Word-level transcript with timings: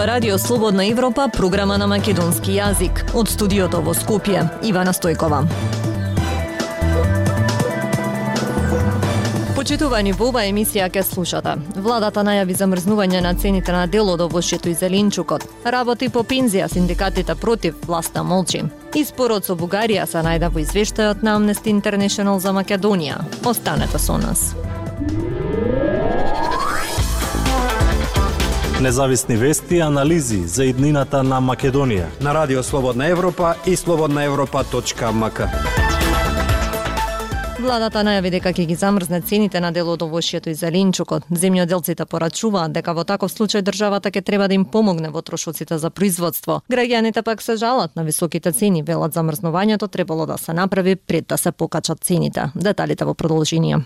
Ова 0.00 0.06
радио 0.06 0.38
Слободна 0.38 0.86
Европа, 0.86 1.28
програма 1.32 1.76
на 1.78 1.86
македонски 1.86 2.54
јазик. 2.56 3.02
Од 3.12 3.28
студиото 3.28 3.82
во 3.84 3.92
Скопје, 3.92 4.46
Ивана 4.64 4.94
Стојкова. 4.96 5.42
Почитувани 9.52 10.14
во 10.16 10.30
оваа 10.30 10.46
емисија 10.48 10.88
ке 10.88 11.02
слушате. 11.04 11.58
Владата 11.76 12.24
најави 12.24 12.56
замрзнување 12.56 13.20
на 13.20 13.34
цените 13.34 13.76
на 13.76 13.84
делот 13.86 14.24
овошјето 14.24 14.72
и 14.72 14.74
зеленчукот. 14.74 15.44
Работи 15.68 16.08
по 16.08 16.24
пензија, 16.24 16.72
синдикатите 16.72 17.34
против, 17.34 17.76
власта 17.84 18.24
молчи. 18.24 18.64
Испорот 18.96 19.44
со 19.44 19.52
Бугарија 19.52 20.08
се 20.08 20.24
најде 20.24 20.48
во 20.48 20.64
извештајот 20.64 21.20
на 21.20 21.36
Amnesty 21.36 21.76
International 21.76 22.40
за 22.40 22.56
Македонија. 22.56 23.20
Останете 23.44 23.98
со 23.98 24.16
нас. 24.16 24.54
Независни 28.80 29.36
вести 29.36 29.76
и 29.76 29.80
анализи 29.80 30.46
за 30.48 30.64
иднината 30.64 31.22
на 31.22 31.36
Македонија. 31.40 32.06
На 32.20 32.32
Радио 32.34 32.62
Слободна 32.62 33.06
Европа 33.06 33.54
и 33.66 33.76
слободнаевропа.мк. 33.76 35.40
Владата 37.60 38.00
најави 38.00 38.30
дека 38.32 38.54
ќе 38.56 38.64
ги 38.64 38.74
замрзне 38.74 39.20
цените 39.20 39.60
на 39.60 39.68
дел 39.72 39.90
од 39.92 40.00
овошјето 40.00 40.48
и 40.48 40.56
зеленчукот. 40.56 41.28
Земјоделците 41.28 42.08
порачуваат 42.08 42.72
дека 42.72 42.96
во 42.96 43.04
таков 43.04 43.36
случај 43.36 43.60
државата 43.60 44.08
ќе 44.08 44.24
треба 44.24 44.48
да 44.48 44.56
им 44.56 44.64
помогне 44.64 45.12
во 45.12 45.20
трошоците 45.20 45.78
за 45.78 45.90
производство. 45.90 46.62
Граѓаните 46.72 47.22
пак 47.22 47.42
се 47.42 47.60
жалат 47.60 47.96
на 47.96 48.04
високите 48.04 48.52
цени, 48.52 48.82
велат 48.82 49.12
замрзнувањето 49.12 49.92
требало 49.92 50.26
да 50.26 50.38
се 50.38 50.52
направи 50.52 50.96
пред 50.96 51.28
да 51.28 51.36
се 51.36 51.52
покачат 51.52 52.00
цените. 52.00 52.48
Деталите 52.54 53.04
во 53.04 53.14
продолжение. 53.14 53.84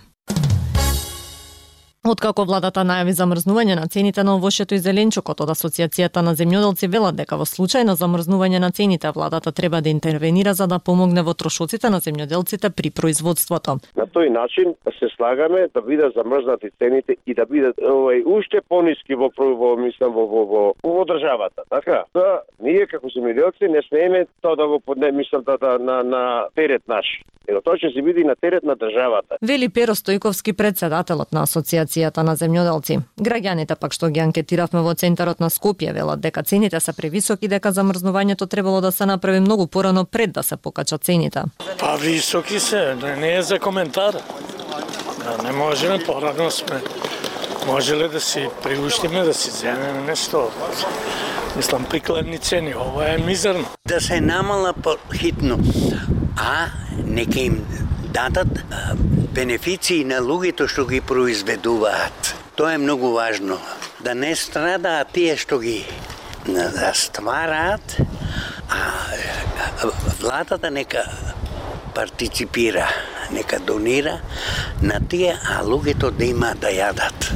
Откако 2.04 2.44
владата 2.44 2.82
најави 2.84 3.14
замрзнување 3.16 3.78
на 3.78 3.86
цените 3.88 4.20
на 4.28 4.34
овошјето 4.36 4.76
и 4.76 4.82
зеленчукот 4.84 5.38
од 5.40 5.52
Асоциацијата 5.54 6.20
на 6.20 6.34
земјоделци 6.36 6.90
велат 6.92 7.16
дека 7.16 7.38
во 7.40 7.46
случај 7.48 7.86
на 7.88 7.94
замрзнување 7.96 8.60
на 8.60 8.68
цените 8.76 9.08
владата 9.16 9.52
треба 9.52 9.80
да 9.80 9.88
интервенира 9.88 10.52
за 10.52 10.66
да 10.66 10.78
помогне 10.78 11.22
во 11.24 11.32
трошоците 11.32 11.88
на 11.88 12.02
земјоделците 12.04 12.68
при 12.76 12.90
производството. 12.90 13.78
На 13.96 14.04
тој 14.04 14.28
начин 14.36 14.74
се 14.98 15.08
слагаме 15.16 15.68
да 15.72 15.80
бидат 15.80 16.12
замрзнати 16.12 16.74
цените 16.78 17.16
и 17.24 17.32
да 17.32 17.46
бидат 17.48 17.80
овај 17.80 18.20
уште 18.36 18.60
пониски 18.68 19.16
во 19.16 19.32
во 19.38 19.74
мислам 19.80 20.12
во 20.12 20.26
во 20.28 20.44
во, 20.44 20.62
во 20.84 21.04
државата, 21.08 21.64
така? 21.70 22.04
Да 22.12 22.42
ние 22.60 22.84
како 22.86 23.08
земјоделци 23.16 23.72
не 23.72 23.80
смееме 23.88 24.26
тоа 24.42 24.60
да 24.60 24.68
го 24.68 24.80
подне 24.80 25.10
мислам 25.10 25.42
да, 25.48 25.56
да 25.56 25.78
на 25.78 26.02
на 26.02 26.48
терет 26.54 26.84
наш. 26.86 27.06
Его 27.48 27.60
тоа 27.60 27.76
ќе 27.76 27.92
се 27.92 28.02
биде 28.02 28.24
на 28.24 28.36
терет 28.36 28.64
на 28.64 28.76
државата. 28.76 29.36
Вели 29.40 29.68
Перо 29.68 29.92
Стојковски 29.92 30.52
председателот 30.52 31.32
на 31.32 31.44
Асоциацијата 31.44 31.93
на 32.00 32.36
земјоделци. 32.36 33.00
Граѓаните 33.20 33.74
пак 33.74 33.92
што 33.92 34.08
ги 34.08 34.20
анкетиравме 34.20 34.80
во 34.80 34.94
центарот 34.94 35.40
на 35.40 35.50
Скопје 35.50 35.92
велат 35.92 36.20
дека 36.20 36.42
цените 36.42 36.80
се 36.80 36.92
превисоки 36.92 37.48
дека 37.48 37.72
замрзнувањето 37.72 38.46
требало 38.46 38.80
да 38.80 38.92
се 38.92 39.06
направи 39.06 39.40
многу 39.40 39.66
порано 39.66 40.04
пред 40.04 40.32
да 40.32 40.42
се 40.42 40.56
покачат 40.56 41.04
цените. 41.04 41.42
Па 41.78 41.96
високи 41.96 42.60
се, 42.60 42.94
не, 43.02 43.16
не 43.16 43.34
е 43.36 43.42
за 43.42 43.58
коментар. 43.58 44.14
Да, 45.24 45.42
не 45.42 45.52
можеме 45.52 45.98
порано 46.04 46.50
сме 46.50 46.82
можеле 47.66 48.08
да 48.08 48.20
си 48.20 48.48
приуштиме 48.62 49.22
да 49.22 49.34
си 49.34 49.50
земеме 49.50 50.00
нешто. 50.00 50.50
Мислам 51.56 51.84
прикладни 51.84 52.38
цени, 52.38 52.74
ова 52.74 53.08
е 53.08 53.18
мизерно. 53.18 53.66
Да 53.88 54.00
се 54.00 54.20
намала 54.20 54.72
по-хитно, 54.72 55.58
а 56.36 56.66
нека 57.04 57.40
им 57.40 57.66
дадат 58.14 58.62
бенефиции 59.34 60.04
на 60.06 60.20
луѓето 60.22 60.68
што 60.70 60.86
ги 60.86 61.00
произведуваат. 61.02 62.34
Тоа 62.54 62.76
е 62.76 62.78
многу 62.78 63.10
важно. 63.10 63.58
Да 64.06 64.14
не 64.14 64.34
страдаат 64.38 65.10
тие 65.16 65.34
што 65.36 65.58
ги 65.58 65.82
ствараат, 66.94 67.96
а 68.70 68.78
владата 70.20 70.70
нека 70.70 71.02
партиципира, 71.94 72.86
нека 73.32 73.58
донира 73.58 74.20
на 74.82 75.00
тие, 75.00 75.34
а 75.50 75.64
луѓето 75.64 76.10
да 76.10 76.24
има 76.24 76.54
да 76.54 76.70
јадат. 76.70 77.32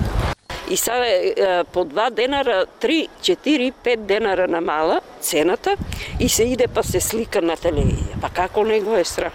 И 0.71 0.77
сега 0.77 1.65
по 1.73 1.85
два 1.85 2.11
денара, 2.11 2.67
три, 2.81 3.09
четири, 3.23 3.73
пет 3.73 4.07
денара 4.07 4.49
намала 4.49 5.01
цената 5.21 5.77
и 6.21 6.29
се 6.29 6.45
иде 6.45 6.69
па 6.69 6.83
се 6.85 7.01
слика 7.01 7.43
на 7.43 7.57
телевизија. 7.57 8.21
Па 8.21 8.29
како 8.29 8.65
не 8.65 8.81
го 8.81 8.97
е 8.97 9.05
страх? 9.05 9.33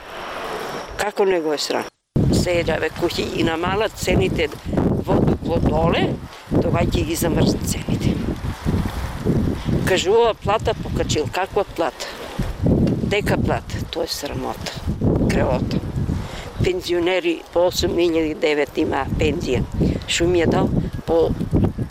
Како 1.03 1.25
не 1.27 1.41
го 1.43 1.51
е 1.51 1.57
срам? 1.59 1.87
Седа 2.31 2.77
ве 2.79 2.87
кухи 2.95 3.23
и 3.35 3.43
намала 3.43 3.89
цените 3.89 4.45
во 5.07 5.17
дупло 5.19 5.57
доле, 5.59 6.03
тоа 6.53 6.83
ќе 6.85 7.03
ги 7.09 7.17
замрзне 7.19 7.67
цените. 7.67 8.13
Кажува 9.89 10.29
плата 10.45 10.71
покачил, 10.83 11.27
каква 11.39 11.65
плата? 11.75 12.07
Дека 13.15 13.35
плата, 13.35 13.83
тоа 13.91 14.07
е 14.07 14.13
срамота, 14.15 14.79
Кревота. 15.27 15.83
Пензионери 16.63 17.35
по 17.51 17.67
8009 17.67 18.79
има 18.85 19.03
пензија. 19.19 19.65
Шум 20.07 20.39
ја 20.39 20.47
дал 20.55 20.71
по 21.03 21.19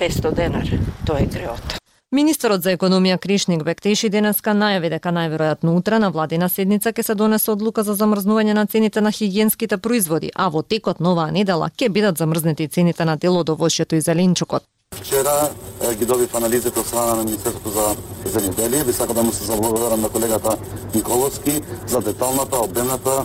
500 0.00 0.34
денар. 0.40 0.72
Тоа 1.04 1.20
е 1.20 1.28
кревота. 1.28 1.81
Министерот 2.12 2.60
за 2.60 2.74
економија 2.76 3.16
Кришник 3.16 3.62
Бектеши 3.64 4.10
денеска 4.12 4.52
најави 4.52 4.90
дека 4.92 5.08
најверојатно 5.16 5.72
утре 5.78 5.96
на 5.98 6.10
владина 6.12 6.50
седница 6.52 6.90
ќе 6.92 7.06
се 7.06 7.14
донесе 7.16 7.50
одлука 7.54 7.84
за 7.88 7.94
замрзнување 7.96 8.52
на 8.52 8.66
цените 8.66 9.00
на 9.00 9.12
хигиенските 9.16 9.78
производи, 9.78 10.28
а 10.34 10.50
во 10.52 10.60
текот 10.62 11.00
на 11.00 11.14
оваа 11.14 11.32
недела 11.32 11.70
ќе 11.72 11.88
бидат 11.88 12.20
замрзнети 12.20 12.68
цените 12.68 13.06
на 13.08 13.16
дело 13.16 13.44
до 13.44 13.56
овошјето 13.56 13.96
и 13.96 14.04
зеленчукот. 14.04 14.62
Вчера 15.00 15.48
ги 15.98 16.04
добив 16.04 16.34
анализите 16.34 16.80
од 16.80 16.86
страна 16.86 17.14
на 17.14 17.24
Министерството 17.24 17.70
за 17.70 17.96
земјоделие. 18.28 18.84
Ви 18.84 18.92
сакам 18.92 19.16
да 19.16 19.22
му 19.22 19.32
се 19.32 19.44
заблагодарам 19.44 20.00
на 20.00 20.08
колегата 20.08 20.56
Николовски 20.94 21.60
за 21.86 22.00
деталната, 22.00 22.60
обемната 22.60 23.24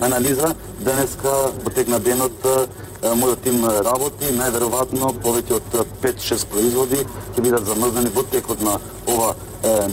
анализа. 0.00 0.54
Денеска 0.80 1.50
потекна 1.64 2.00
тек 2.00 2.14
денот 2.14 2.46
мојот 3.12 3.42
тим 3.44 3.64
работи, 3.84 4.32
најверојатно 4.38 5.12
повеќе 5.24 5.58
од 5.58 5.74
5-6 6.02 6.46
производи 6.52 7.00
ќе 7.34 7.44
бидат 7.44 7.66
замрзнени 7.68 8.12
во 8.14 8.24
текот 8.32 8.62
на 8.64 8.78
ова 9.12 9.34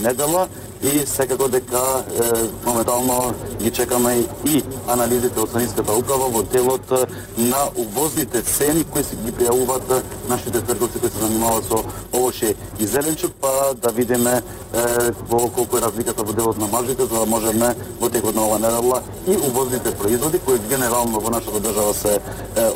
недела 0.00 0.46
и 0.82 1.06
секако 1.06 1.48
дека 1.48 2.04
е, 2.10 2.66
моментално 2.66 3.34
ги 3.62 3.70
чекаме 3.70 4.26
и 4.46 4.62
анализите 4.88 5.40
од 5.40 5.50
Санинската 5.50 5.94
управа 5.94 6.28
во 6.28 6.42
делот 6.42 6.90
на 7.38 7.62
увозните 7.76 8.42
цени 8.42 8.84
кои 8.84 9.04
се 9.04 9.16
ги 9.16 9.32
пријавуваат 9.32 10.02
нашите 10.28 10.60
трговци 10.60 10.98
кои 10.98 11.10
се 11.10 11.18
занимаваат 11.18 11.64
со 11.64 11.84
овоше 12.12 12.54
и 12.80 12.86
зеленчук, 12.86 13.32
па 13.40 13.74
да 13.74 13.92
видиме 13.92 14.34
е, 14.34 14.42
во 15.28 15.48
колку 15.48 15.78
е 15.78 15.86
разликата 15.86 16.22
во 16.22 16.32
делот 16.32 16.58
на 16.58 16.66
мажите, 16.66 17.06
за 17.06 17.18
да 17.18 17.26
можеме 17.26 17.74
во 18.00 18.10
текот 18.10 18.34
на 18.34 18.46
ова 18.46 18.58
недела 18.58 19.02
и 19.26 19.36
увозните 19.36 19.94
производи 19.94 20.38
кои 20.38 20.58
генерално 20.68 21.20
во 21.20 21.30
нашата 21.30 21.60
држава 21.60 21.94
се 21.94 22.14
е, 22.14 22.20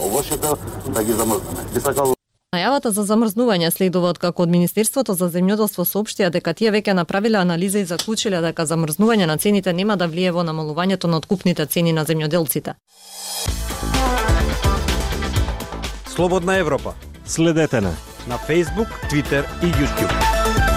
овошите 0.01 0.49
да 0.89 1.05
ги 1.05 1.13
замрзнеме. 1.13 1.67
Би 1.75 1.81
сакал 1.81 2.16
Најавата 2.55 2.93
за 2.95 3.03
замрзнување 3.03 3.71
следува 3.75 4.13
од 4.15 4.19
како 4.23 4.45
од 4.45 4.53
Министерството 4.55 5.17
за 5.19 5.27
земјоделство 5.35 5.85
соопштија 5.85 6.31
дека 6.31 6.55
тие 6.55 6.71
веќе 6.71 6.95
направиле 6.95 7.39
анализа 7.39 7.83
и 7.83 7.89
заклучиле 7.91 8.41
дека 8.45 8.67
замрзнување 8.71 9.27
на 9.27 9.37
цените 9.37 9.73
нема 9.73 9.97
да 9.97 10.07
влие 10.07 10.31
во 10.31 10.47
намалувањето 10.47 11.11
на 11.11 11.19
откупните 11.19 11.67
цени 11.67 11.93
на 11.93 12.05
земјоделците. 12.05 12.75
Слободна 16.15 16.57
Европа. 16.63 16.95
Следете 17.27 17.81
на 17.81 17.97
на 18.27 18.39
Facebook, 18.39 18.89
Twitter 19.11 19.45
и 19.63 19.67
YouTube. 19.67 20.76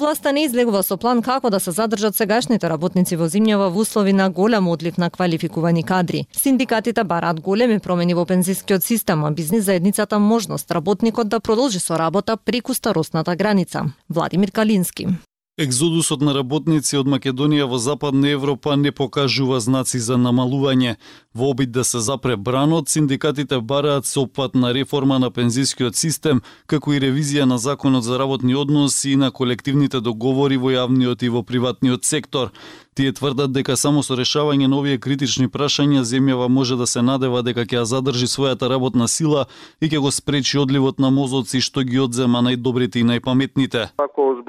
Власта 0.00 0.32
не 0.32 0.46
излегува 0.46 0.80
со 0.80 0.96
план 0.96 1.18
како 1.20 1.50
да 1.52 1.58
се 1.60 1.74
задржат 1.76 2.16
сегашните 2.16 2.68
работници 2.72 3.18
во 3.20 3.26
зимњава 3.28 3.66
во 3.68 3.82
услови 3.84 4.14
на 4.16 4.30
голем 4.32 4.68
одлив 4.72 4.96
на 4.96 5.10
квалификувани 5.12 5.82
кадри. 5.84 6.24
Синдикатите 6.32 7.04
бараат 7.04 7.40
големи 7.44 7.78
промени 7.78 8.16
во 8.16 8.24
пензискиот 8.24 8.82
систем, 8.82 9.24
а 9.24 9.30
бизнис 9.30 9.64
заедницата 9.64 10.18
можност 10.18 10.70
работникот 10.70 11.28
да 11.28 11.40
продолжи 11.40 11.78
со 11.78 11.98
работа 11.98 12.36
преку 12.36 12.74
старосната 12.74 13.36
граница. 13.36 13.92
Владимир 14.08 14.50
Калински. 14.50 15.08
Екзодусот 15.60 16.22
на 16.24 16.32
работници 16.32 16.96
од 16.96 17.08
Македонија 17.12 17.66
во 17.68 17.76
Западна 17.76 18.30
Европа 18.32 18.78
не 18.80 18.92
покажува 18.96 19.58
знаци 19.60 19.98
за 20.00 20.16
намалување. 20.16 20.94
Во 21.36 21.50
обид 21.52 21.70
да 21.70 21.84
се 21.84 22.00
запре 22.00 22.36
бранот, 22.36 22.88
синдикатите 22.88 23.58
бараат 23.60 24.06
сопатна 24.06 24.72
реформа 24.72 25.18
на 25.18 25.30
пензискиот 25.30 25.96
систем, 25.96 26.40
како 26.66 26.94
и 26.96 27.00
ревизија 27.04 27.44
на 27.44 27.58
законот 27.58 28.04
за 28.08 28.16
работни 28.18 28.56
односи 28.56 29.10
и 29.10 29.16
на 29.16 29.30
колективните 29.30 30.00
договори 30.00 30.56
во 30.56 30.72
јавниот 30.72 31.22
и 31.22 31.28
во 31.28 31.42
приватниот 31.42 32.08
сектор. 32.08 32.56
Тие 32.94 33.12
тврдат 33.12 33.52
дека 33.52 33.76
само 33.76 34.02
со 34.02 34.16
решавање 34.16 34.66
на 34.66 34.80
овие 34.80 34.96
критични 34.96 35.48
прашања 35.48 36.08
земјава 36.08 36.48
може 36.48 36.76
да 36.76 36.86
се 36.86 37.02
надева 37.02 37.44
дека 37.44 37.68
ќе 37.68 37.82
ја 37.82 37.84
задржи 37.84 38.32
својата 38.32 38.72
работна 38.72 39.08
сила 39.08 39.44
и 39.80 39.92
ќе 39.92 40.00
го 40.00 40.10
спречи 40.10 40.58
одливот 40.58 40.98
на 40.98 41.10
мозоци 41.10 41.60
што 41.60 41.84
ги 41.84 42.00
одзема 42.00 42.40
најдобрите 42.40 43.04
и 43.04 43.04
најпаметните. 43.04 43.90
Ако 44.00 44.39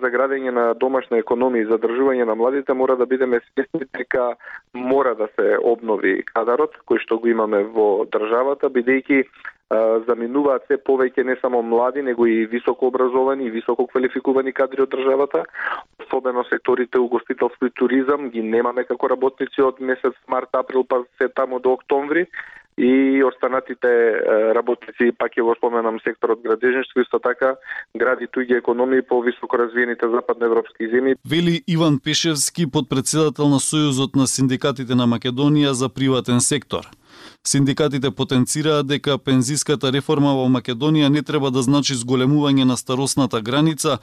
за 0.00 0.10
градење 0.10 0.50
на 0.56 0.66
домашна 0.74 1.20
економија 1.20 1.66
и 1.66 1.70
задржување 1.70 2.26
на 2.26 2.34
младите, 2.34 2.74
мора 2.74 2.96
да 2.96 3.06
бидеме 3.06 3.40
свесни 3.50 3.86
дека 3.96 4.34
мора 4.74 5.14
да 5.14 5.28
се 5.36 5.56
обнови 5.62 6.22
кадарот 6.32 6.76
кој 6.88 7.02
што 7.04 7.18
го 7.18 7.28
имаме 7.28 7.62
во 7.64 8.06
државата, 8.12 8.68
бидејќи 8.68 9.24
заминуваат 10.06 10.66
се 10.66 10.76
повеќе 10.82 11.22
не 11.24 11.36
само 11.40 11.62
млади, 11.62 12.02
него 12.02 12.26
и 12.26 12.46
високо 12.46 12.88
образовани 12.88 13.46
и 13.46 13.50
високо 13.50 13.86
квалификувани 13.86 14.52
кадри 14.52 14.82
од 14.82 14.90
државата, 14.90 15.44
особено 16.02 16.44
секторите 16.44 16.98
угостителство 16.98 17.66
и 17.66 17.70
туризам 17.70 18.30
ги 18.30 18.42
немаме 18.42 18.84
како 18.84 19.08
работници 19.08 19.62
од 19.62 19.78
месец 19.80 20.16
март, 20.28 20.50
април 20.52 20.84
па 20.84 21.04
се 21.18 21.28
тамо 21.28 21.60
до 21.60 21.72
октомври 21.78 22.26
и 22.80 23.22
останатите 23.24 23.88
работници, 24.56 25.12
пак 25.18 25.36
ја 25.36 25.44
го 25.44 25.54
споменам 25.58 25.98
секторот 26.00 26.40
градежништво, 26.40 27.02
исто 27.04 27.18
така 27.20 27.54
гради 27.96 28.24
туѓи 28.24 28.58
економии 28.58 29.02
по 29.02 29.20
високо 29.20 29.58
развиените 29.60 30.08
западноевропски 30.08 30.88
земји. 30.88 31.16
Вели 31.28 31.60
Иван 31.68 32.00
Пешевски, 32.00 32.64
подпредседател 32.70 33.52
на 33.52 33.60
Сојузот 33.60 34.16
на 34.16 34.26
синдикатите 34.26 34.96
на 34.96 35.04
Македонија 35.04 35.76
за 35.76 35.88
приватен 35.92 36.40
сектор. 36.40 36.88
Синдикатите 37.44 38.10
потенцираат 38.10 38.86
дека 38.86 39.18
пензиската 39.18 39.92
реформа 39.92 40.32
во 40.40 40.48
Македонија 40.48 41.12
не 41.12 41.22
треба 41.22 41.50
да 41.50 41.62
значи 41.62 41.94
зголемување 41.94 42.64
на 42.64 42.76
старосната 42.76 43.42
граница, 43.44 43.98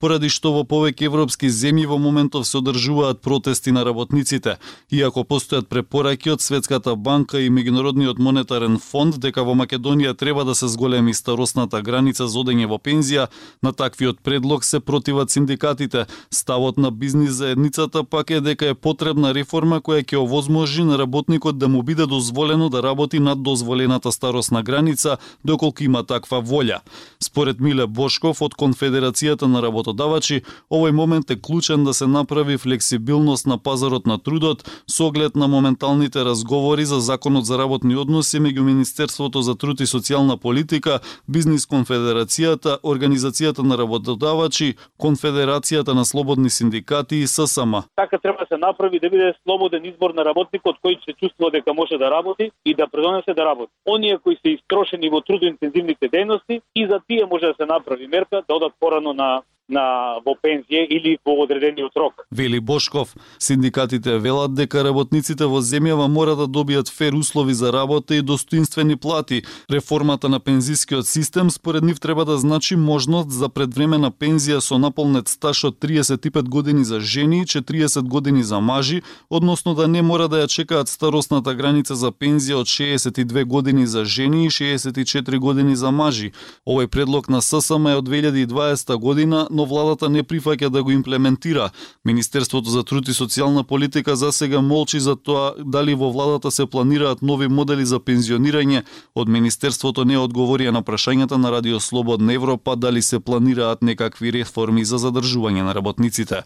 поради 0.00 0.30
што 0.32 0.52
во 0.54 0.62
повеќе 0.64 1.06
европски 1.06 1.50
земји 1.52 1.84
во 1.86 1.98
моментов 2.00 2.46
се 2.48 2.58
одржуваат 2.58 3.20
протести 3.20 3.72
на 3.76 3.84
работниците, 3.84 4.56
иако 4.90 5.24
постојат 5.28 5.68
препораки 5.68 6.32
од 6.32 6.40
Светската 6.40 6.96
банка 6.96 7.40
и 7.40 7.50
Меѓународниот 7.52 8.18
монетарен 8.18 8.78
фонд 8.80 9.18
дека 9.20 9.44
во 9.44 9.54
Македонија 9.54 10.16
треба 10.16 10.44
да 10.48 10.54
се 10.54 10.68
зголеми 10.72 11.14
старосната 11.14 11.82
граница 11.82 12.28
за 12.28 12.40
одење 12.40 12.66
во 12.70 12.78
пензија, 12.78 13.28
на 13.62 13.72
таквиот 13.72 14.22
предлог 14.24 14.64
се 14.64 14.80
противат 14.80 15.30
синдикатите. 15.30 16.06
Ставот 16.30 16.78
на 16.78 16.90
бизнис 16.90 17.36
заедницата 17.36 18.04
пак 18.04 18.30
е 18.30 18.40
дека 18.40 18.72
е 18.72 18.74
потребна 18.74 19.34
реформа 19.36 19.80
која 19.80 20.00
ќе 20.00 20.16
овозможи 20.16 20.84
на 20.84 20.96
работникот 20.98 21.58
да 21.58 21.68
му 21.68 21.82
биде 21.82 22.06
дозволено 22.06 22.68
да 22.68 22.82
работи 22.82 23.20
над 23.20 23.42
дозволената 23.42 24.12
старосна 24.12 24.62
граница 24.62 25.18
доколку 25.44 25.84
има 25.84 26.04
таква 26.04 26.40
волја. 26.42 26.80
Според 27.20 27.60
Миле 27.60 27.86
Бошков 27.86 28.40
од 28.42 28.56
Конфедерацијата 28.56 29.44
на 29.44 29.60
работ 29.62 29.89
работодавачи, 29.90 30.42
овој 30.70 30.92
момент 30.92 31.30
е 31.30 31.36
клучен 31.36 31.84
да 31.84 31.94
се 31.94 32.06
направи 32.06 32.56
флексибилност 32.58 33.46
на 33.46 33.58
пазарот 33.58 34.06
на 34.06 34.18
трудот 34.18 34.62
со 34.86 35.06
оглед 35.06 35.36
на 35.36 35.48
моменталните 35.48 36.24
разговори 36.24 36.84
за 36.84 37.00
законот 37.00 37.44
за 37.46 37.58
работни 37.58 37.96
односи 37.96 38.38
меѓу 38.38 38.60
Министерството 38.60 39.42
за 39.42 39.54
труд 39.54 39.80
и 39.80 39.86
социјална 39.86 40.36
политика, 40.36 41.00
Бизнис 41.28 41.66
конфедерацијата, 41.66 42.78
Организацијата 42.82 43.62
на 43.62 43.76
работодавачи, 43.76 44.76
Конфедерацијата 44.98 45.94
на 45.94 46.04
слободни 46.04 46.50
синдикати 46.50 47.16
и 47.16 47.26
ССМ. 47.26 47.82
Така 47.96 48.18
треба 48.18 48.38
да 48.38 48.46
се 48.46 48.58
направи 48.58 49.00
да 49.00 49.10
биде 49.10 49.34
слободен 49.42 49.84
избор 49.84 50.14
на 50.14 50.24
работникот 50.24 50.76
кој 50.84 50.98
се 51.04 51.12
чувствува 51.12 51.50
дека 51.50 51.74
може 51.74 51.98
да 51.98 52.10
работи 52.10 52.50
и 52.64 52.74
да 52.74 52.86
предонесе 52.86 53.34
да 53.34 53.44
работи. 53.44 53.72
Оние 53.88 54.18
кои 54.18 54.36
се 54.36 54.54
истрошени 54.54 55.10
во 55.10 55.20
трудоинтензивните 55.20 56.08
дејности 56.08 56.60
и 56.74 56.86
за 56.86 57.00
тие 57.08 57.26
може 57.26 57.46
да 57.46 57.54
се 57.56 57.66
направи 57.66 58.06
мерка 58.06 58.42
да 58.48 58.54
одат 58.54 58.72
порано 58.80 59.12
на 59.12 59.42
на 59.70 60.18
во 60.24 60.34
пензија 60.34 60.86
или 60.90 61.18
во 61.24 61.42
одредениот 61.44 61.96
рок. 61.96 62.26
Вели 62.30 62.60
Бошков, 62.60 63.14
синдикатите 63.38 64.18
велат 64.18 64.54
дека 64.54 64.84
работниците 64.84 65.46
во 65.46 65.60
земјава 65.60 66.08
мора 66.08 66.36
да 66.36 66.46
добијат 66.46 66.90
фер 66.90 67.14
услови 67.14 67.54
за 67.54 67.72
работа 67.72 68.14
и 68.14 68.22
достоинствени 68.22 68.96
плати. 68.96 69.42
Реформата 69.70 70.28
на 70.28 70.40
пензискиот 70.40 71.06
систем 71.06 71.50
според 71.50 71.84
нив 71.84 72.00
треба 72.00 72.24
да 72.24 72.38
значи 72.38 72.76
можност 72.76 73.30
за 73.30 73.48
предвремена 73.48 74.10
пензија 74.10 74.60
со 74.60 74.78
наполнет 74.78 75.28
стаж 75.28 75.64
од 75.64 75.78
35 75.80 76.48
години 76.48 76.84
за 76.84 77.00
жени 77.00 77.40
и 77.42 77.46
40 77.46 78.02
години 78.08 78.42
за 78.42 78.60
мажи, 78.60 79.02
односно 79.30 79.74
да 79.74 79.88
не 79.88 80.02
мора 80.02 80.28
да 80.28 80.44
ја 80.44 80.48
чекаат 80.48 80.88
старосната 80.88 81.54
граница 81.54 81.94
за 81.94 82.12
пензија 82.12 82.60
од 82.60 82.66
62 82.66 83.44
години 83.44 83.86
за 83.86 84.04
жени 84.04 84.46
и 84.46 84.50
64 84.50 85.38
години 85.38 85.76
за 85.76 85.90
мажи. 85.90 86.32
Овој 86.66 86.86
предлог 86.86 87.28
на 87.28 87.42
ССМ 87.42 87.86
е 87.86 87.96
од 87.96 88.08
2020 88.08 88.96
година, 88.96 89.48
но 89.50 89.59
владата 89.64 90.08
не 90.08 90.22
прифаќа 90.22 90.68
да 90.68 90.82
го 90.82 90.90
имплементира. 90.90 91.70
Министерството 92.04 92.70
за 92.70 92.82
труд 92.84 93.08
и 93.08 93.12
социјална 93.12 93.62
политика 93.62 94.16
за 94.16 94.32
сега 94.32 94.60
молчи 94.60 95.00
за 95.00 95.16
тоа 95.16 95.54
дали 95.58 95.94
во 95.94 96.10
владата 96.10 96.50
се 96.50 96.66
планираат 96.66 97.22
нови 97.22 97.48
модели 97.48 97.86
за 97.86 98.00
пензионирање. 98.00 98.82
Од 99.14 99.28
министерството 99.28 100.04
не 100.04 100.18
одговорија 100.18 100.70
на 100.70 100.82
прашањата 100.82 101.36
на 101.36 101.50
Радио 101.50 101.80
Слободна 101.80 102.32
Европа 102.32 102.76
дали 102.76 103.02
се 103.02 103.20
планираат 103.20 103.82
некакви 103.82 104.32
реформи 104.32 104.84
за 104.84 104.98
задржување 104.98 105.62
на 105.62 105.74
работниците. 105.74 106.42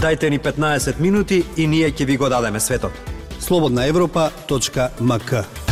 Дайте 0.00 0.30
ни 0.30 0.38
15 0.38 1.00
минути 1.00 1.44
и 1.56 1.66
ние 1.66 1.90
ќе 1.90 2.04
ви 2.06 2.16
го 2.16 2.28
дадеме 2.28 2.60
светот. 2.60 2.92
Слободна 3.40 3.86
Европа.мк 3.86 5.67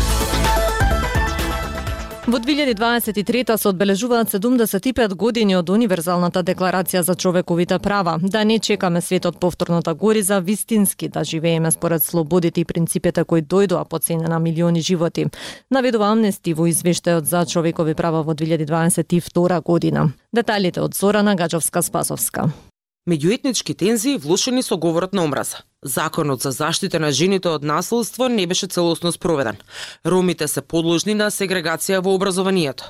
Во 2.27 2.39
2023 2.39 3.57
се 3.57 3.69
одбележуваат 3.69 4.33
75 4.33 5.15
години 5.15 5.55
од 5.57 5.69
Универзалната 5.71 6.43
декларација 6.43 7.01
за 7.07 7.15
човековите 7.15 7.79
права. 7.79 8.17
Да 8.23 8.43
не 8.45 8.59
чекаме 8.59 9.01
светот 9.01 9.39
повторно 9.41 9.81
да 9.81 9.95
гори 9.95 10.23
за 10.23 10.41
вистински 10.41 11.09
да 11.09 11.25
живееме 11.25 11.71
според 11.71 12.03
слободите 12.03 12.61
и 12.61 12.65
принципите 12.65 13.25
кои 13.25 13.43
дојдоа 13.43 13.85
по 13.89 13.99
цена 13.99 14.29
на 14.29 14.39
милиони 14.39 14.81
животи. 14.81 15.27
Наведува 15.71 16.11
Амнести 16.11 16.55
во 16.55 16.67
извештајот 16.67 17.31
за 17.31 17.47
човекови 17.47 17.95
права 17.95 18.23
во 18.23 18.35
2022 18.35 19.63
година. 19.63 20.11
Деталите 20.35 20.81
од 20.81 20.95
Зорана 20.95 21.37
Гаджовска-Спасовска. 21.37 22.51
Меѓуетнички 23.07 23.75
тензии 23.79 24.19
влушени 24.19 24.63
со 24.63 24.77
говорот 24.77 25.15
на 25.15 25.23
омраза. 25.23 25.63
Законот 25.87 26.43
за 26.43 26.51
заштита 26.51 26.99
на 26.99 27.13
жените 27.13 27.49
од 27.49 27.63
насилство 27.63 28.29
не 28.29 28.47
беше 28.47 28.67
целосно 28.67 29.13
спроведен. 29.13 29.57
Ромите 30.07 30.49
се 30.49 30.61
подложни 30.61 31.15
на 31.15 31.31
сегрегација 31.31 32.01
во 32.03 32.15
образованието. 32.15 32.85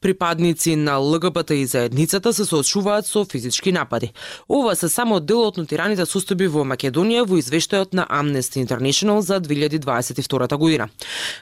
Припадници 0.00 0.76
на 0.76 0.98
ЛГБТ 1.00 1.50
и 1.50 1.66
заедницата 1.66 2.32
се 2.32 2.44
соочуваат 2.44 3.06
со 3.06 3.24
физички 3.24 3.72
напади. 3.72 4.12
Ова 4.48 4.74
се 4.76 4.88
само 4.88 5.20
дел 5.20 5.40
од 5.48 5.56
нотираните 5.56 6.04
состојби 6.04 6.50
во 6.52 6.66
Македонија 6.68 7.24
во 7.24 7.40
извештајот 7.40 7.96
на 7.96 8.04
Amnesty 8.04 8.60
International 8.60 9.20
за 9.20 9.40
2022 9.40 10.56
година. 10.58 10.88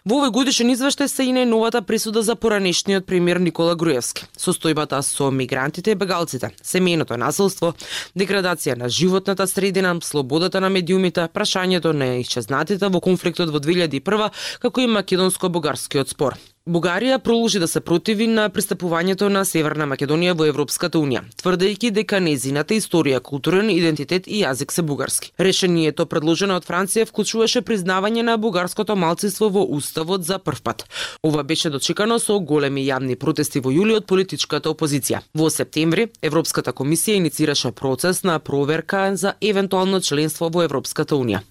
Во 0.07 0.21
овој 0.21 0.31
годишен 0.31 0.71
извештај 0.71 1.11
се 1.11 1.27
и 1.27 1.35
најновата 1.35 1.83
присуда 1.83 2.23
за 2.23 2.37
поранешниот 2.37 3.07
премиер 3.07 3.43
Никола 3.43 3.75
Груевски. 3.75 4.31
Состојбата 4.39 5.03
со 5.03 5.31
мигрантите 5.31 5.91
и 5.91 5.99
бегалците, 5.99 6.55
семејното 6.63 7.19
насилство, 7.19 7.75
деградација 8.15 8.79
на 8.79 8.89
животната 8.89 9.47
средина, 9.47 9.97
слободата 10.03 10.61
на 10.61 10.71
медиум 10.71 11.00
филмите, 11.01 11.29
прашањето 11.33 11.93
на 11.97 12.21
исчезнатите 12.21 12.89
во 12.93 13.01
конфликтот 13.01 13.51
во 13.51 13.61
2001 13.61 14.31
како 14.61 14.81
и 14.81 14.87
македонско-бугарскиот 14.87 16.09
спор. 16.13 16.37
Бугарија 16.71 17.19
продолжи 17.19 17.59
да 17.59 17.67
се 17.67 17.81
противи 17.81 18.29
на 18.31 18.45
пристапувањето 18.55 19.27
на 19.29 19.41
Северна 19.45 19.89
Македонија 19.91 20.37
во 20.39 20.45
Европската 20.47 21.01
Унија, 21.03 21.25
тврдејќи 21.43 21.89
дека 21.97 22.21
незината 22.23 22.77
историја, 22.79 23.19
културен 23.19 23.73
идентитет 23.75 24.29
и 24.31 24.45
јазик 24.45 24.71
се 24.71 24.85
бугарски. 24.87 25.33
Решението 25.39 26.07
предложено 26.07 26.55
од 26.61 26.69
Франција 26.69 27.09
вклучуваше 27.09 27.65
признавање 27.67 28.23
на 28.23 28.37
бугарското 28.39 28.95
малцинство 28.95 29.49
во 29.51 29.65
уставот 29.79 30.23
за 30.23 30.39
прв 30.39 30.63
пат. 30.63 30.85
Ова 31.27 31.43
беше 31.43 31.73
дочекано 31.75 32.21
со 32.23 32.39
големи 32.39 32.87
јавни 32.87 33.19
протести 33.19 33.59
во 33.59 33.75
јули 33.75 33.97
од 33.99 34.07
политичката 34.07 34.71
опозиција. 34.71 35.25
Во 35.35 35.51
септември 35.51 36.07
Европската 36.23 36.71
комисија 36.71 37.19
иницираше 37.19 37.73
процес 37.73 38.23
на 38.23 38.39
проверка 38.39 39.17
за 39.17 39.35
евентуално 39.41 40.01
членство 40.01 40.47
во 40.55 40.63
Европската 40.63 41.19
Унија. 41.19 41.43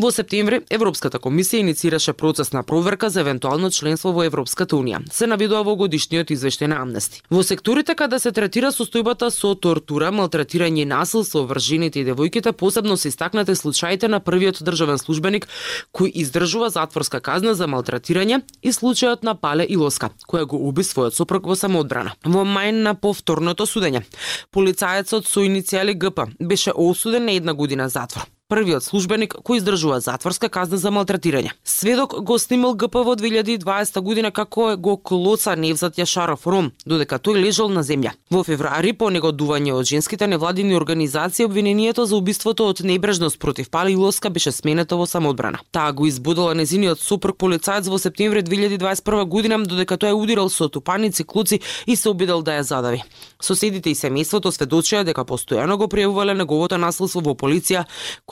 Во 0.00 0.08
септември 0.08 0.64
Европската 0.70 1.20
комисија 1.20 1.60
иницираше 1.60 2.16
процес 2.16 2.52
на 2.56 2.62
проверка 2.62 3.10
за 3.10 3.20
евентуално 3.20 3.70
членство 3.70 4.12
во 4.12 4.24
Европската 4.24 4.53
унија. 4.54 5.00
Се 5.12 5.26
наведува 5.26 5.62
во 5.62 5.74
годишниот 5.76 6.30
извештај 6.30 6.70
на 6.70 6.80
Амнести. 6.82 7.22
Во 7.30 7.42
секторите 7.42 7.94
каде 7.94 8.18
се 8.18 8.32
третира 8.32 8.70
состојбата 8.72 9.30
со 9.30 9.54
тортура, 9.54 10.10
малтретирање 10.12 10.82
и 10.82 10.84
насилство 10.84 11.44
врз 11.46 11.62
жените 11.62 12.00
и 12.00 12.04
девојките, 12.06 12.52
посебно 12.52 12.96
се 12.96 13.08
истакнати 13.08 13.54
случаите 13.54 14.08
на 14.08 14.20
првиот 14.20 14.62
државен 14.62 14.98
службеник 14.98 15.48
кој 15.92 16.12
издржува 16.14 16.70
затворска 16.70 17.20
казна 17.20 17.54
за 17.54 17.66
малтретирање 17.66 18.42
и 18.62 18.72
случајот 18.72 19.24
на 19.24 19.34
Пале 19.34 19.66
Илоска, 19.68 20.10
која 20.28 20.46
го 20.46 20.60
уби 20.68 20.82
својот 20.82 21.16
сопруг 21.16 21.46
во 21.46 21.56
самоодбрана. 21.56 22.14
Во 22.24 22.44
мај 22.44 22.72
на 22.72 22.94
повторното 22.94 23.66
судење, 23.66 24.04
полицаецот 24.50 25.26
со 25.26 25.40
иницијали 25.40 25.98
ГП 25.98 26.28
беше 26.38 26.72
осуден 26.74 27.24
на 27.24 27.32
една 27.32 27.54
година 27.54 27.88
затвор 27.88 28.33
првиот 28.48 28.84
службеник 28.84 29.34
кој 29.40 29.58
издржува 29.62 30.02
затворска 30.04 30.50
казна 30.52 30.76
за 30.76 30.90
малтретирање. 30.92 31.54
Сведок 31.64 32.12
го 32.28 32.36
снимал 32.38 32.74
ГП 32.76 33.00
во 33.06 33.14
2020 33.16 34.00
година 34.04 34.30
како 34.30 34.66
го 34.76 34.96
клоца 35.00 35.54
Невзат 35.56 35.96
Јашаров 35.96 36.44
Ром, 36.44 36.68
додека 36.84 37.16
тој 37.16 37.40
лежал 37.40 37.72
на 37.72 37.80
земја. 37.80 38.12
Во 38.30 38.42
февруари 38.44 38.92
по 38.92 39.08
негодување 39.08 39.72
од 39.72 39.88
женските 39.88 40.28
невладини 40.28 40.76
организации 40.76 41.46
обвинението 41.48 42.04
за 42.04 42.16
убиството 42.16 42.68
од 42.68 42.82
небрежност 42.84 43.38
против 43.40 43.70
Пали 43.70 43.96
Лоска 43.96 44.30
беше 44.30 44.52
сменето 44.52 44.98
во 45.00 45.06
самоодбрана. 45.06 45.58
Таа 45.72 45.92
го 45.92 46.06
избудала 46.06 46.54
незиниот 46.54 47.00
сопруг 47.00 47.38
полицаец 47.38 47.88
во 47.88 47.98
септември 47.98 48.44
2021 48.44 49.24
година 49.24 49.62
додека 49.64 49.96
тој 49.96 50.12
удирал 50.12 50.50
со 50.50 50.68
тупаници, 50.68 51.24
клуци 51.24 51.60
и 51.86 51.96
се 51.96 52.08
обидел 52.08 52.42
да 52.42 52.60
ја 52.60 52.60
задави. 52.60 53.02
Соседите 53.40 53.90
и 53.90 53.96
семејството 53.96 54.52
сведочија 54.52 55.04
дека 55.04 55.24
постојано 55.24 55.78
го 55.80 55.88
пријавувале 55.88 56.36
неговото 56.36 56.76
насилство 56.76 57.24
во 57.24 57.34
полиција, 57.34 57.84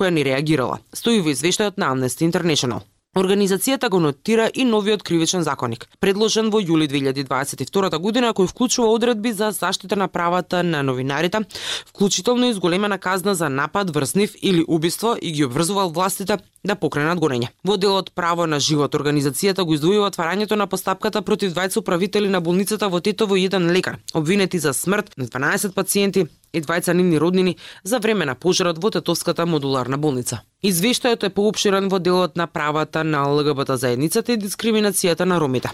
која 0.02 0.10
не 0.10 0.24
реагирала, 0.26 0.80
стои 0.92 1.22
во 1.22 1.30
извештајот 1.30 1.78
на 1.78 1.92
Amnesty 1.94 2.26
International. 2.26 2.82
Организацијата 3.12 3.90
го 3.92 3.98
нотира 4.00 4.46
и 4.48 4.64
новиот 4.64 5.02
кривичен 5.04 5.42
законник, 5.44 5.84
предложен 6.00 6.48
во 6.50 6.62
јули 6.64 6.86
2022 6.88 7.98
година, 8.00 8.30
кој 8.32 8.48
вклучува 8.48 8.88
одредби 8.88 9.34
за 9.36 9.50
заштита 9.52 9.98
на 10.00 10.08
правата 10.08 10.62
на 10.62 10.80
новинарите, 10.82 11.42
вклучително 11.90 12.48
и 12.48 12.54
зголемена 12.56 12.98
казна 12.98 13.34
за 13.34 13.50
напад, 13.50 13.90
врзнив 13.94 14.32
или 14.42 14.64
убиство 14.66 15.14
и 15.20 15.32
ги 15.32 15.44
обврзувал 15.44 15.92
властите 15.92 16.38
да 16.64 16.74
покренат 16.74 17.20
гонење. 17.20 17.52
Во 17.64 17.76
делот 17.76 18.14
право 18.14 18.46
на 18.46 18.60
живот 18.60 18.94
организацијата 18.94 19.62
го 19.68 19.76
издвојува 19.76 20.08
отварањето 20.08 20.56
на 20.56 20.66
постапката 20.66 21.22
против 21.22 21.52
двајца 21.52 21.84
управители 21.84 22.32
на 22.32 22.40
болницата 22.40 22.88
во 22.88 23.00
Тетово 23.00 23.36
и 23.36 23.44
еден 23.44 23.70
лекар, 23.70 23.98
обвинети 24.14 24.58
за 24.58 24.72
смрт 24.72 25.12
на 25.18 25.26
12 25.26 25.74
пациенти 25.74 26.26
и 26.52 26.60
двајца 26.60 26.92
нивни 26.92 27.18
роднини 27.18 27.56
за 27.84 27.98
време 27.98 28.24
на 28.24 28.34
пожарот 28.34 28.78
во 28.82 28.90
Тетовската 28.90 29.46
модуларна 29.46 29.98
болница. 29.98 30.42
Извештајот 30.62 31.26
е 31.26 31.34
поопширен 31.34 31.88
во 31.88 31.98
делот 31.98 32.36
на 32.36 32.46
правата 32.46 33.04
на 33.04 33.24
ЛГБТ 33.28 33.78
заедницата 33.78 34.32
и 34.32 34.38
дискриминацијата 34.38 35.24
на 35.24 35.40
ромите. 35.40 35.70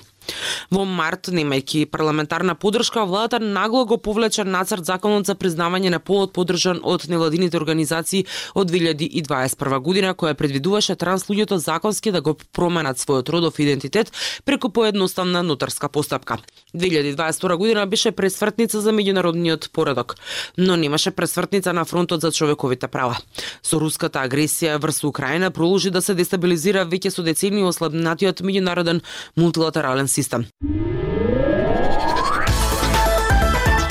Во 0.70 0.84
март, 0.84 1.28
немајќи 1.32 1.86
парламентарна 1.90 2.54
подршка, 2.54 3.04
владата 3.04 3.38
нагло 3.38 3.84
го 3.86 3.98
повлече 3.98 4.44
нацрт 4.44 4.84
законот 4.84 5.26
за 5.26 5.34
признавање 5.34 5.90
на 5.90 5.98
полот 5.98 6.32
подржан 6.32 6.80
од 6.82 7.08
невладините 7.08 7.56
организации 7.56 8.24
од 8.54 8.70
2021 8.70 9.80
година, 9.80 10.14
која 10.14 10.34
предвидуваше 10.34 10.96
транс 10.96 11.28
луѓето 11.28 11.56
законски 11.56 12.12
да 12.12 12.20
го 12.20 12.36
променат 12.52 12.98
својот 12.98 13.30
родов 13.32 13.58
идентитет 13.58 14.12
преку 14.44 14.70
поедноставна 14.70 15.42
нотарска 15.42 15.88
постапка. 15.88 16.38
2022 16.74 17.56
година 17.56 17.86
беше 17.86 18.12
пресвртница 18.12 18.80
за 18.80 18.92
меѓународниот 18.92 19.70
поредок, 19.72 20.16
но 20.56 20.76
немаше 20.76 21.10
пресвртница 21.10 21.72
на 21.72 21.84
фронтот 21.84 22.20
за 22.20 22.32
човековите 22.32 22.88
права. 22.88 23.16
Со 23.62 23.80
руската 23.80 24.20
агресија 24.20 24.78
врз 24.78 25.04
Украина 25.04 25.50
продолжи 25.50 25.90
да 25.90 26.02
се 26.02 26.14
дестабилизира 26.14 26.84
веќе 26.86 27.10
со 27.14 27.22
децени 27.22 27.64
ослабнатиот 27.64 28.42
меѓународен 28.44 29.00
мултилатерален 29.36 30.08
систем. 30.18 30.46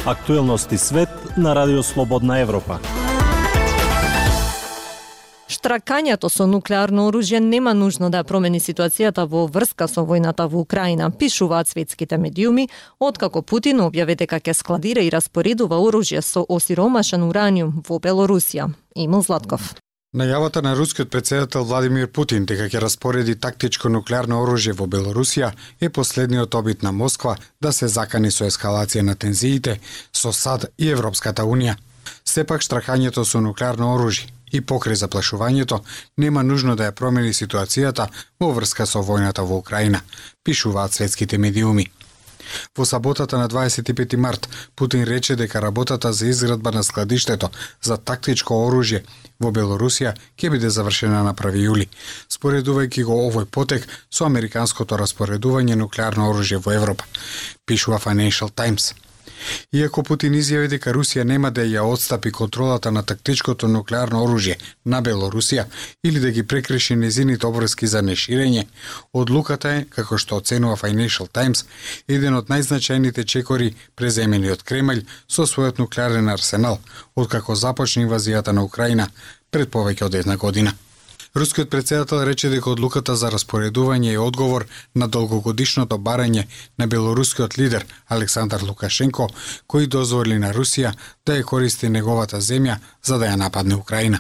Актуелности 0.05 0.77
свет 0.77 1.09
на 1.37 1.55
Радио 1.55 1.83
Слободна 1.83 2.39
Европа. 2.39 2.79
Штракањето 5.47 6.29
со 6.29 6.45
нуклеарно 6.47 7.07
оружје 7.07 7.39
нема 7.39 7.73
нужно 7.73 8.09
да 8.09 8.23
промени 8.23 8.59
ситуацијата 8.59 9.23
во 9.27 9.47
врска 9.47 9.87
со 9.87 10.03
војната 10.03 10.47
во 10.51 10.59
Украина, 10.59 11.09
пишуваат 11.11 11.67
светските 11.67 12.17
медиуми, 12.17 12.67
откако 12.99 13.41
Путин 13.41 13.79
објави 13.87 14.15
дека 14.15 14.39
ќе 14.39 14.53
складира 14.53 15.01
и 15.01 15.11
распоредува 15.11 15.79
оружје 15.79 16.21
со 16.21 16.43
осиромашен 16.43 17.23
ураниум 17.23 17.83
во 17.87 17.99
Белорусија. 17.99 18.71
Имал 18.95 19.23
Златков. 19.23 19.75
Најавата 20.17 20.63
на 20.63 20.73
рускиот 20.73 21.11
председател 21.11 21.63
Владимир 21.63 22.07
Путин 22.09 22.45
дека 22.49 22.65
ќе 22.65 22.79
распореди 22.81 23.35
тактичко 23.37 23.89
нуклеарно 23.93 24.39
оружје 24.41 24.73
во 24.73 24.87
Белорусија 24.89 25.51
е 25.79 25.89
последниот 25.93 26.55
обид 26.57 26.81
на 26.81 26.91
Москва 26.91 27.35
да 27.61 27.71
се 27.71 27.87
закани 27.87 28.31
со 28.31 28.47
ескалација 28.49 29.03
на 29.05 29.13
тензиите 29.15 29.75
со 30.11 30.31
САД 30.33 30.65
и 30.77 30.89
Европската 30.89 31.45
Унија. 31.45 31.75
Сепак 32.25 32.65
штрахањето 32.65 33.25
со 33.25 33.43
нуклеарно 33.45 33.91
оружје 33.93 34.25
и 34.51 34.61
покрај 34.61 34.97
заплашувањето 35.03 35.83
нема 36.17 36.43
нужно 36.43 36.75
да 36.75 36.89
ја 36.89 36.97
промени 36.97 37.33
ситуацијата 37.33 38.09
во 38.39 38.49
врска 38.57 38.89
со 38.89 39.05
војната 39.05 39.45
во 39.45 39.61
Украина, 39.61 40.01
пишуваат 40.43 40.97
светските 40.97 41.37
медиуми. 41.37 41.91
Во 42.77 42.85
саботата 42.85 43.37
на 43.37 43.47
25 43.49 44.15
март, 44.17 44.49
Путин 44.75 45.03
рече 45.03 45.35
дека 45.35 45.61
работата 45.61 46.13
за 46.13 46.27
изградба 46.27 46.71
на 46.71 46.83
складиштето 46.83 47.49
за 47.81 47.97
тактичко 47.97 48.53
оружје 48.67 49.03
во 49.39 49.51
Белорусија 49.51 50.13
ќе 50.37 50.51
биде 50.51 50.69
завршена 50.69 51.23
на 51.23 51.33
1 51.33 51.57
јули, 51.63 51.89
споредувајќи 52.29 53.03
го 53.03 53.17
овој 53.29 53.45
потек 53.45 53.87
со 54.09 54.25
американското 54.25 54.97
распоредување 54.97 55.75
нуклеарно 55.75 56.29
оружје 56.31 56.61
во 56.63 56.73
Европа, 56.73 57.05
пишува 57.65 57.99
Financial 57.99 58.49
Times. 58.49 58.93
Иако 59.73 60.03
Путин 60.03 60.33
изјави 60.33 60.69
дека 60.71 60.93
Русија 60.95 61.23
нема 61.23 61.51
да 61.51 61.65
ја 61.65 61.83
отстапи 61.87 62.31
контролата 62.31 62.91
на 62.91 63.03
тактичкото 63.03 63.67
нуклеарно 63.67 64.23
оружје 64.25 64.55
на 64.85 65.01
Белорусија 65.01 65.65
или 66.03 66.19
да 66.19 66.31
ги 66.31 66.43
прекрши 66.43 66.95
незините 66.95 67.47
обврски 67.47 67.87
за 67.87 68.01
неширење, 68.01 68.65
одлуката 69.13 69.75
е, 69.75 69.85
како 69.89 70.17
што 70.17 70.41
оценува 70.41 70.75
Financial 70.75 71.27
Times, 71.27 71.65
еден 72.07 72.39
од 72.39 72.49
најзначајните 72.53 73.25
чекори 73.25 73.73
преземени 73.95 74.51
од 74.51 74.63
Кремљ 74.63 75.05
со 75.27 75.43
својот 75.43 75.79
нуклеарен 75.83 76.29
арсенал, 76.29 76.79
откако 77.15 77.55
започна 77.55 78.03
инвазијата 78.07 78.51
на 78.51 78.63
Украина 78.63 79.09
пред 79.51 79.71
повеќе 79.71 80.05
од 80.05 80.15
една 80.15 80.35
година. 80.35 80.73
Рускиот 81.37 81.69
председател 81.69 82.23
рече 82.25 82.49
дека 82.49 82.71
одлуката 82.73 83.13
за 83.15 83.29
распоредување 83.29 84.13
е 84.15 84.21
одговор 84.21 84.63
на 84.95 85.07
долгогодишното 85.07 85.99
барање 86.07 86.47
на 86.81 86.87
белорускиот 86.87 87.57
лидер 87.61 87.85
Александар 88.15 88.63
Лукашенко, 88.65 89.27
кој 89.69 89.85
дозволи 89.85 90.39
на 90.41 90.49
Русија 90.55 90.95
да 91.25 91.37
ја 91.37 91.45
користи 91.51 91.91
неговата 91.93 92.41
земја 92.41 92.79
за 93.03 93.19
да 93.21 93.29
ја 93.29 93.35
нападне 93.43 93.77
Украина. 93.77 94.19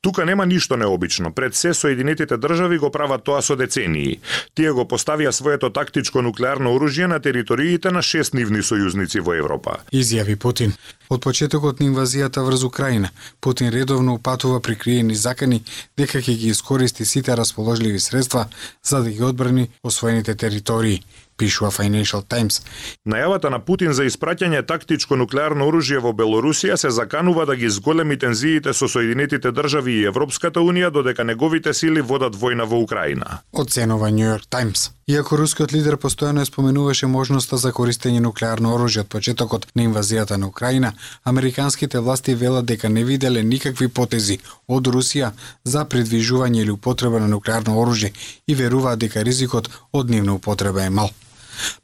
Тука 0.00 0.24
нема 0.24 0.46
ништо 0.46 0.76
необично. 0.76 1.32
Пред 1.32 1.54
се 1.54 1.74
Соединетите 1.74 2.36
држави 2.36 2.78
го 2.78 2.90
прават 2.90 3.24
тоа 3.24 3.42
со 3.42 3.56
децении. 3.56 4.20
Тие 4.54 4.72
го 4.72 4.84
поставија 4.84 5.30
своето 5.30 5.70
тактичко 5.70 6.22
нуклеарно 6.22 6.70
оружје 6.76 7.06
на 7.06 7.20
териториите 7.20 7.90
на 7.90 8.02
шест 8.02 8.34
нивни 8.34 8.62
сојузници 8.62 9.20
во 9.20 9.34
Европа. 9.34 9.78
Изјави 9.92 10.36
Путин. 10.36 10.72
Од 11.10 11.22
почетокот 11.22 11.80
на 11.80 11.86
инвазијата 11.86 12.42
врз 12.42 12.64
Украина, 12.64 13.10
Путин 13.40 13.68
редовно 13.68 14.14
упатува 14.14 14.60
прикриени 14.60 15.14
закани 15.14 15.62
дека 15.98 16.18
ќе 16.18 16.34
ги 16.36 16.48
искористи 16.48 17.04
сите 17.04 17.36
расположливи 17.36 18.00
средства 18.00 18.48
за 18.82 19.02
да 19.02 19.10
ги 19.10 19.22
одбрани 19.22 19.70
освоените 19.82 20.34
територии 20.34 21.02
пишува 21.36 21.70
Financial 21.70 22.22
Times. 22.22 22.62
Најавата 23.06 23.50
на 23.50 23.58
Путин 23.58 23.92
за 23.92 24.04
испраќање 24.08 24.64
тактичко 24.66 25.16
нуклеарно 25.16 25.68
оружје 25.68 26.00
во 26.00 26.12
Белорусија 26.12 26.76
се 26.76 26.90
заканува 26.90 27.46
да 27.46 27.56
ги 27.56 27.70
зголеми 27.70 28.18
тензиите 28.18 28.74
со 28.74 28.88
Соединетите 28.88 29.52
држави 29.52 30.00
и 30.00 30.06
Европската 30.12 30.60
унија 30.60 30.90
додека 30.90 31.24
неговите 31.24 31.74
сили 31.74 32.00
водат 32.00 32.36
војна 32.36 32.64
во 32.64 32.80
Украина. 32.82 33.40
Оценува 33.52 34.10
New 34.10 34.26
York 34.26 34.48
Times. 34.50 34.90
Иако 35.06 35.36
рускиот 35.38 35.70
лидер 35.72 35.94
постојано 36.02 36.44
споменуваше 36.44 37.06
можноста 37.06 37.56
за 37.62 37.70
користење 37.72 38.18
нуклеарно 38.24 38.72
оружје 38.74 39.04
од 39.04 39.10
почетокот 39.12 39.68
на 39.78 39.84
инвазијата 39.84 40.36
на 40.36 40.48
Украина, 40.48 40.90
американските 41.22 42.00
власти 42.00 42.34
велат 42.34 42.66
дека 42.66 42.88
не 42.88 43.04
виделе 43.04 43.42
никакви 43.42 43.86
потези 43.88 44.40
од 44.66 44.90
Русија 44.96 45.30
за 45.64 45.84
предвижување 45.84 46.64
или 46.64 46.74
употреба 46.74 47.20
на 47.22 47.28
нуклеарно 47.28 47.78
оружје 47.84 48.10
и 48.46 48.54
веруваат 48.54 48.98
дека 48.98 49.22
ризикот 49.22 49.70
од 49.92 50.10
нивна 50.10 50.34
употреба 50.40 50.82
е 50.82 50.90
мал. 50.90 51.14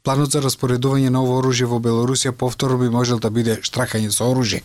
Планот 0.03 0.31
за 0.31 0.41
распоредување 0.41 1.09
на 1.09 1.21
ово 1.23 1.39
оружје 1.41 1.69
во 1.69 1.79
Белорусија 1.79 2.31
повторно 2.31 2.77
би 2.77 2.89
можел 2.89 3.19
да 3.19 3.29
биде 3.29 3.59
штракање 3.61 4.11
со 4.11 4.27
оружје, 4.31 4.61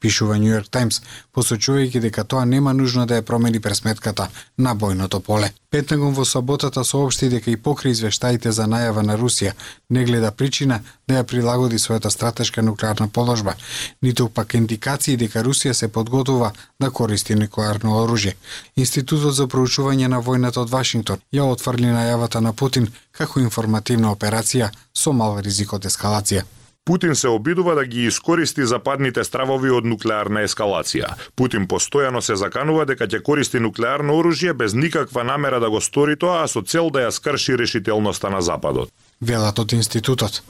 пишува 0.00 0.38
New 0.38 0.52
York 0.52 0.70
Times 0.70 1.02
посочувајќи 1.34 2.00
дека 2.00 2.24
тоа 2.24 2.44
нема 2.44 2.72
нужно 2.72 3.06
да 3.06 3.20
ја 3.20 3.26
промени 3.26 3.60
пресметката 3.60 4.28
на 4.58 4.74
бојното 4.74 5.20
поле. 5.20 5.52
Пентагон 5.72 6.12
во 6.12 6.24
саботата 6.28 6.84
соопшти 6.84 7.30
дека 7.32 7.50
и 7.50 7.56
покри 7.56 7.90
извештаите 7.90 8.50
за 8.52 8.66
најава 8.68 9.00
на 9.08 9.16
Русија 9.16 9.52
не 9.88 10.04
гледа 10.04 10.30
причина 10.30 10.82
да 11.08 11.14
ја 11.14 11.24
прилагоди 11.24 11.78
својата 11.80 12.10
стратешка 12.10 12.62
нуклеарна 12.62 13.08
положба, 13.08 13.54
ниту 14.02 14.28
пак 14.28 14.52
индикации 14.54 15.16
дека 15.16 15.40
Русија 15.40 15.72
се 15.72 15.88
подготова 15.88 16.52
да 16.80 16.90
користи 16.90 17.34
нуклеарно 17.34 17.96
оружје. 18.02 18.34
Институтот 18.76 19.34
за 19.34 19.46
проучување 19.48 20.12
на 20.12 20.20
војната 20.20 20.60
од 20.60 20.70
Вашингтон 20.70 21.24
ја 21.32 21.48
отфрли 21.48 21.88
најавата 21.88 22.44
на 22.44 22.52
Путин 22.52 22.92
како 23.12 23.40
информативна 23.40 24.12
операција 24.12 24.51
со 24.94 25.12
мал 25.12 25.38
ризик 25.40 25.72
од 25.72 25.86
ескалација. 25.88 26.42
Путин 26.84 27.14
се 27.16 27.28
обидува 27.28 27.74
да 27.74 27.84
ги 27.84 28.06
искористи 28.06 28.66
западните 28.66 29.24
стравови 29.24 29.70
од 29.70 29.84
нуклеарна 29.86 30.42
ескалација. 30.42 31.12
Путин 31.38 31.68
постојано 31.70 32.20
се 32.20 32.34
заканува 32.36 32.84
дека 32.90 33.06
ќе 33.06 33.20
користи 33.22 33.60
нуклеарно 33.62 34.16
оружје 34.18 34.52
без 34.52 34.74
никаква 34.74 35.22
намера 35.24 35.60
да 35.60 35.70
го 35.70 35.80
стори 35.80 36.16
тоа, 36.18 36.42
а 36.42 36.48
со 36.48 36.62
цел 36.62 36.90
да 36.90 37.06
ја 37.06 37.10
скрши 37.10 37.54
решителноста 37.56 38.30
на 38.30 38.42
Западот. 38.42 38.90
Велат 39.20 39.58
од 39.58 39.72
институтот. 39.72 40.42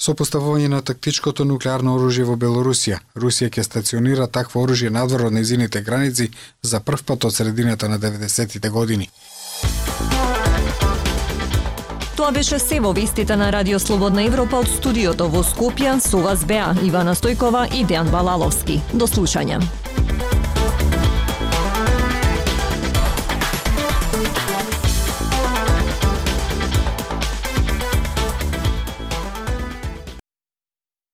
Со 0.00 0.14
поставување 0.16 0.68
на 0.72 0.78
тактичкото 0.80 1.44
нуклеарно 1.44 1.96
оружје 1.98 2.24
во 2.24 2.36
Белорусија, 2.38 3.00
Русија 3.16 3.50
ќе 3.50 3.66
стационира 3.66 4.28
такво 4.32 4.62
оружје 4.62 4.88
надвор 4.94 5.26
од 5.26 5.34
незините 5.36 5.82
граници 5.82 6.30
за 6.62 6.80
прв 6.80 7.02
пат 7.02 7.24
од 7.24 7.34
средината 7.34 7.88
на 7.88 7.98
90-тите 7.98 8.70
години. 8.70 9.10
Тоа 12.20 12.34
беше 12.36 12.58
се 12.60 12.76
во 12.84 12.90
вестите 12.92 13.32
на 13.36 13.46
Радио 13.52 13.78
Слободна 13.80 14.26
Европа 14.28 14.60
од 14.60 14.68
студиото 14.68 15.30
во 15.32 15.40
Скопје. 15.40 15.96
Со 16.04 16.20
вас 16.20 16.44
беа 16.44 16.74
Ивана 16.84 17.16
Стојкова 17.16 17.70
и 17.72 17.80
Дејан 17.80 18.12
Балаловски. 18.12 18.82
До 18.92 19.08
слушање. 19.08 19.79